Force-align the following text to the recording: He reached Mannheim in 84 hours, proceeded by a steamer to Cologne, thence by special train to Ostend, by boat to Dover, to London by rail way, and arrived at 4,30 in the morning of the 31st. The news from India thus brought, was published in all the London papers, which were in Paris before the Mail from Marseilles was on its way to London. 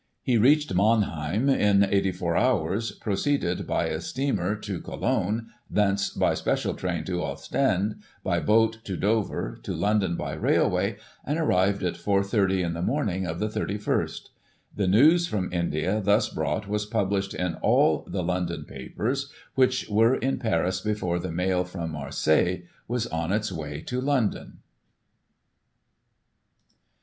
He 0.23 0.35
reached 0.35 0.73
Mannheim 0.73 1.47
in 1.47 1.83
84 1.83 2.35
hours, 2.35 2.91
proceeded 2.91 3.67
by 3.67 3.85
a 3.85 4.01
steamer 4.01 4.55
to 4.55 4.81
Cologne, 4.81 5.49
thence 5.69 6.09
by 6.09 6.33
special 6.33 6.73
train 6.73 7.03
to 7.03 7.21
Ostend, 7.21 8.01
by 8.23 8.39
boat 8.39 8.79
to 8.85 8.97
Dover, 8.97 9.59
to 9.61 9.75
London 9.75 10.15
by 10.15 10.33
rail 10.33 10.67
way, 10.67 10.95
and 11.23 11.37
arrived 11.37 11.83
at 11.83 11.93
4,30 11.93 12.65
in 12.65 12.73
the 12.73 12.81
morning 12.81 13.27
of 13.27 13.37
the 13.37 13.47
31st. 13.47 14.29
The 14.75 14.87
news 14.87 15.27
from 15.27 15.53
India 15.53 16.01
thus 16.03 16.29
brought, 16.29 16.67
was 16.67 16.87
published 16.87 17.35
in 17.35 17.53
all 17.57 18.03
the 18.07 18.23
London 18.23 18.65
papers, 18.65 19.31
which 19.53 19.87
were 19.87 20.15
in 20.15 20.39
Paris 20.39 20.81
before 20.81 21.19
the 21.19 21.31
Mail 21.31 21.63
from 21.63 21.91
Marseilles 21.91 22.63
was 22.87 23.05
on 23.05 23.31
its 23.31 23.51
way 23.51 23.81
to 23.81 24.01
London. 24.01 24.61